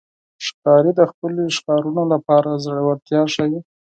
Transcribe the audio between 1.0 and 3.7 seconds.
خپلو ښکارونو لپاره زړورتیا ښيي.